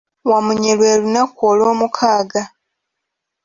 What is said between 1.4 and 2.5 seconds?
olwomukaaga.